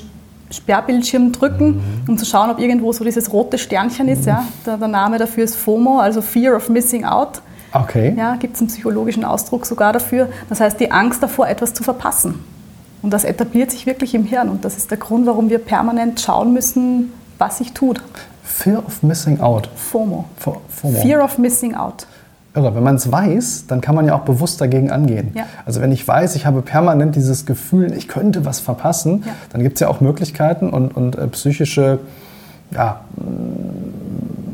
[0.50, 1.82] Sperrbildschirm drücken, mhm.
[2.08, 4.22] um zu schauen, ob irgendwo so dieses rote Sternchen ist.
[4.22, 4.28] Mhm.
[4.28, 4.44] Ja.
[4.66, 7.40] Der, der, Name dafür ist FOMO, also Fear of Missing Out.
[7.72, 8.14] Okay.
[8.16, 10.28] Ja, gibt es einen psychologischen Ausdruck sogar dafür.
[10.48, 12.44] Das heißt, die Angst davor, etwas zu verpassen.
[13.02, 14.48] Und das etabliert sich wirklich im Hirn.
[14.48, 18.02] Und das ist der Grund, warum wir permanent schauen müssen, was sich tut.
[18.42, 19.68] Fear of Missing Out.
[19.76, 20.24] FOMO.
[20.36, 21.00] FOMO.
[21.00, 22.06] Fear of Missing Out.
[22.54, 22.74] Irre.
[22.74, 25.30] Wenn man es weiß, dann kann man ja auch bewusst dagegen angehen.
[25.34, 25.44] Ja.
[25.64, 29.32] Also wenn ich weiß, ich habe permanent dieses Gefühl, ich könnte was verpassen, ja.
[29.52, 32.00] dann gibt es ja auch Möglichkeiten und, und äh, psychische
[32.70, 33.00] ja,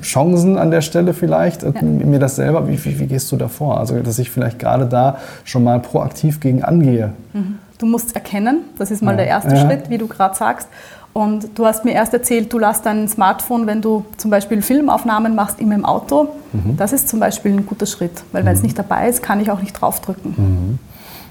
[0.02, 1.72] Chancen an der Stelle vielleicht, ja.
[1.82, 3.78] mir das selber, wie, wie, wie, gehst du da vor?
[3.78, 7.12] Also, dass ich vielleicht gerade da schon mal proaktiv gegen angehe.
[7.32, 7.58] Mhm.
[7.78, 9.18] Du musst erkennen, das ist mal ja.
[9.18, 9.66] der erste ja.
[9.66, 10.68] Schritt, wie du gerade sagst.
[11.12, 15.36] Und du hast mir erst erzählt, du lässt dein Smartphone, wenn du zum Beispiel Filmaufnahmen
[15.36, 16.28] machst, immer im Auto.
[16.52, 16.76] Mhm.
[16.76, 18.46] Das ist zum Beispiel ein guter Schritt, weil mhm.
[18.46, 20.78] wenn es nicht dabei ist, kann ich auch nicht draufdrücken.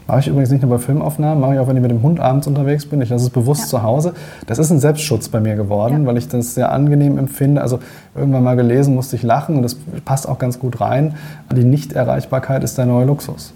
[0.07, 2.19] Mache ich übrigens nicht nur bei Filmaufnahmen, mache ich auch, wenn ich mit dem Hund
[2.19, 3.01] abends unterwegs bin.
[3.01, 3.67] Ich lasse es bewusst ja.
[3.67, 4.13] zu Hause.
[4.47, 6.05] Das ist ein Selbstschutz bei mir geworden, ja.
[6.07, 7.61] weil ich das sehr angenehm empfinde.
[7.61, 7.79] Also
[8.15, 11.15] irgendwann mal gelesen, musste ich lachen und das passt auch ganz gut rein.
[11.55, 13.53] Die Nichterreichbarkeit ist der neue Luxus.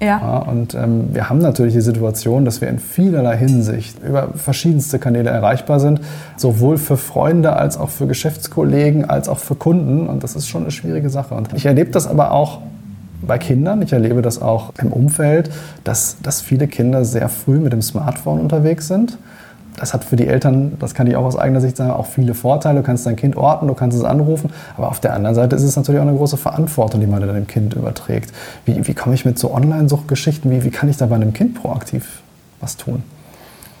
[0.00, 0.18] Ja.
[0.18, 4.98] Ja, und ähm, wir haben natürlich die Situation, dass wir in vielerlei Hinsicht über verschiedenste
[4.98, 6.00] Kanäle erreichbar sind,
[6.36, 10.06] sowohl für Freunde als auch für Geschäftskollegen, als auch für Kunden.
[10.08, 11.34] Und das ist schon eine schwierige Sache.
[11.34, 12.60] Und ich erlebe das aber auch
[13.24, 15.50] bei Kindern, ich erlebe das auch im Umfeld,
[15.84, 19.18] dass, dass viele Kinder sehr früh mit dem Smartphone unterwegs sind
[19.76, 22.34] das hat für die Eltern, das kann ich auch aus eigener Sicht sagen, auch viele
[22.34, 22.80] Vorteile.
[22.80, 24.50] Du kannst dein Kind orten, du kannst es anrufen.
[24.76, 27.46] Aber auf der anderen Seite ist es natürlich auch eine große Verantwortung, die man dem
[27.46, 28.32] Kind überträgt.
[28.64, 31.54] Wie, wie komme ich mit so Online-Suchtgeschichten, wie, wie kann ich da bei einem Kind
[31.54, 32.22] proaktiv
[32.60, 33.02] was tun?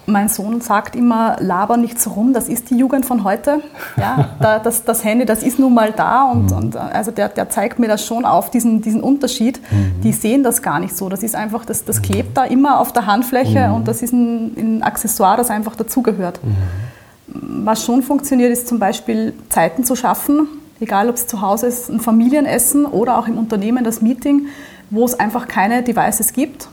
[0.06, 3.60] Mein Sohn sagt immer, laber nicht so rum, das ist die Jugend von heute.
[3.96, 6.56] Ja, da, das, das Handy, das ist nun mal da und, mhm.
[6.56, 9.60] und also der, der zeigt mir das schon auf, diesen, diesen Unterschied.
[9.70, 10.00] Mhm.
[10.02, 11.08] Die sehen das gar nicht so.
[11.08, 13.74] Das ist einfach, das, das klebt da immer auf der Handfläche mhm.
[13.74, 16.40] und das ist ein, ein, Accessoire, das einfach dazugehört.
[16.42, 17.64] Mhm.
[17.64, 20.46] Was schon funktioniert, ist zum Beispiel Zeiten zu schaffen,
[20.80, 24.48] egal ob es zu Hause ist, ein Familienessen oder auch im Unternehmen das Meeting,
[24.90, 26.68] wo es einfach keine Devices gibt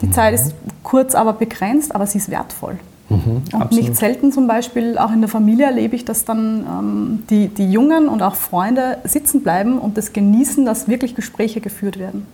[0.00, 0.12] die mhm.
[0.12, 2.78] Zeit ist kurz, aber begrenzt, aber sie ist wertvoll.
[3.08, 3.72] Mhm, und absolut.
[3.72, 7.70] nicht selten zum Beispiel, auch in der Familie erlebe ich, dass dann ähm, die, die
[7.70, 12.26] Jungen und auch Freunde sitzen bleiben und das genießen, dass wirklich Gespräche geführt werden.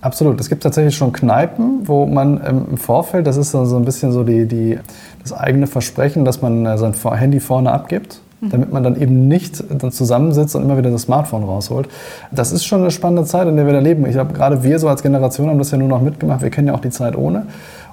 [0.00, 0.38] Absolut.
[0.40, 4.22] Es gibt tatsächlich schon Kneipen, wo man im Vorfeld, das ist so ein bisschen so
[4.22, 4.78] die, die,
[5.22, 8.20] das eigene Versprechen, dass man äh, sein Handy vorne abgibt.
[8.40, 11.88] Damit man dann eben nicht dann zusammensitzt und immer wieder das Smartphone rausholt.
[12.30, 14.04] Das ist schon eine spannende Zeit, in der wir da leben.
[14.06, 16.42] Ich glaube, gerade wir so als Generation haben das ja nur noch mitgemacht.
[16.42, 17.46] Wir kennen ja auch die Zeit ohne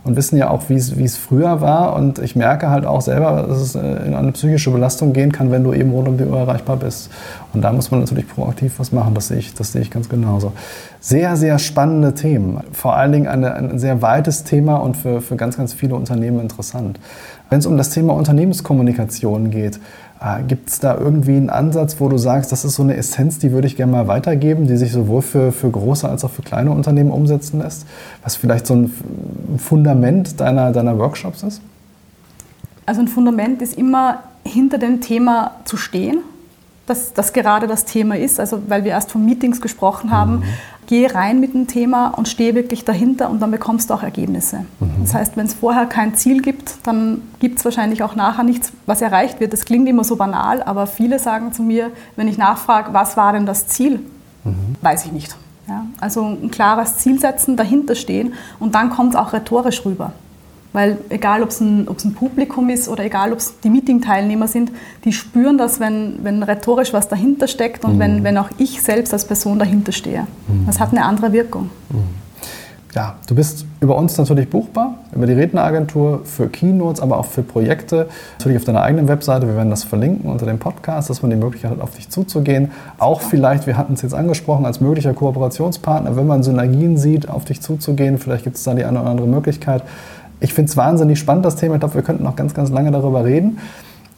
[0.03, 1.95] und wissen ja auch, wie es früher war.
[1.95, 5.51] Und ich merke halt auch selber, dass es äh, in eine psychische Belastung gehen kann,
[5.51, 7.09] wenn du eben rund um die Uhr erreichbar bist.
[7.53, 9.13] Und da muss man natürlich proaktiv was machen.
[9.13, 10.51] Das sehe ich, das sehe ich ganz genauso.
[10.99, 12.61] Sehr, sehr spannende Themen.
[12.73, 16.41] Vor allen Dingen eine, ein sehr weites Thema und für, für ganz, ganz viele Unternehmen
[16.41, 16.99] interessant.
[17.49, 19.79] Wenn es um das Thema Unternehmenskommunikation geht,
[20.23, 23.39] äh, Gibt es da irgendwie einen Ansatz, wo du sagst, das ist so eine Essenz,
[23.39, 26.41] die würde ich gerne mal weitergeben, die sich sowohl für, für große als auch für
[26.41, 27.85] kleine Unternehmen umsetzen lässt?
[28.23, 28.93] Was vielleicht so ein
[29.93, 31.61] Fundament deiner, deiner Workshops ist?
[32.85, 36.17] Also ein Fundament ist immer, hinter dem Thema zu stehen,
[36.85, 38.39] dass das gerade das Thema ist.
[38.39, 40.43] Also weil wir erst von Meetings gesprochen haben, mhm
[40.87, 44.65] geh rein mit dem Thema und stehe wirklich dahinter und dann bekommst du auch Ergebnisse.
[44.79, 44.89] Mhm.
[45.01, 48.71] Das heißt, wenn es vorher kein Ziel gibt, dann gibt es wahrscheinlich auch nachher nichts,
[48.85, 49.53] was erreicht wird.
[49.53, 53.33] Das klingt immer so banal, aber viele sagen zu mir, wenn ich nachfrage, was war
[53.33, 54.01] denn das Ziel,
[54.43, 54.75] mhm.
[54.81, 55.35] weiß ich nicht.
[55.67, 60.11] Ja, also ein klares Ziel setzen, dahinter stehen und dann kommt es auch rhetorisch rüber.
[60.73, 64.71] Weil egal, ob es ein, ein, Publikum ist oder egal, ob es die Meeting-Teilnehmer sind,
[65.05, 67.99] die spüren das, wenn, wenn rhetorisch was dahinter steckt und mhm.
[67.99, 70.21] wenn, wenn auch ich selbst als Person dahinter stehe.
[70.47, 70.65] Mhm.
[70.65, 71.69] Das hat eine andere Wirkung.
[71.91, 72.22] Mhm.
[72.93, 77.41] Ja, du bist über uns natürlich buchbar, über die Redneragentur für Keynotes, aber auch für
[77.41, 78.07] Projekte.
[78.37, 79.47] Natürlich auf deiner eigenen Webseite.
[79.47, 82.69] Wir werden das verlinken unter dem Podcast, dass man die Möglichkeit hat, auf dich zuzugehen.
[82.99, 87.45] Auch vielleicht, wir hatten es jetzt angesprochen, als möglicher Kooperationspartner, wenn man Synergien sieht, auf
[87.45, 88.19] dich zuzugehen.
[88.19, 89.81] Vielleicht gibt es da die eine oder andere Möglichkeit.
[90.39, 91.75] Ich finde es wahnsinnig spannend, das Thema.
[91.75, 93.57] Ich glaube, wir könnten noch ganz, ganz lange darüber reden.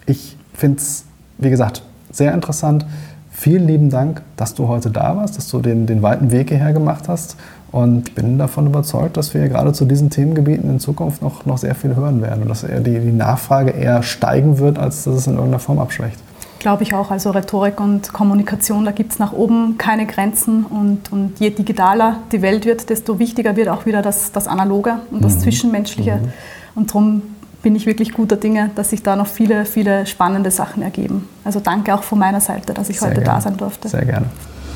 [0.06, 1.06] Ich finde es,
[1.38, 2.86] wie gesagt, sehr interessant.
[3.32, 6.74] Vielen lieben Dank, dass du heute da warst, dass du den, den weiten Weg hierher
[6.74, 7.36] gemacht hast.
[7.76, 11.58] Und ich bin davon überzeugt, dass wir gerade zu diesen Themengebieten in Zukunft noch, noch
[11.58, 15.14] sehr viel hören werden und dass eher die, die Nachfrage eher steigen wird, als dass
[15.14, 16.18] es in irgendeiner Form abschwächt.
[16.60, 17.12] Glaube ich auch.
[17.12, 20.64] Also Rhetorik und Kommunikation, da gibt es nach oben keine Grenzen.
[20.64, 25.00] Und, und je digitaler die Welt wird, desto wichtiger wird auch wieder das, das Analoge
[25.12, 25.40] und das mhm.
[25.42, 26.16] Zwischenmenschliche.
[26.16, 26.32] Mhm.
[26.76, 27.24] Und darum
[27.62, 31.28] bin ich wirklich guter Dinge, dass sich da noch viele, viele spannende Sachen ergeben.
[31.44, 33.36] Also danke auch von meiner Seite, dass ich Sehr heute gerne.
[33.36, 33.90] da sein durfte.
[33.90, 34.28] Sehr gerne.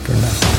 [0.03, 0.58] Vielen Dank.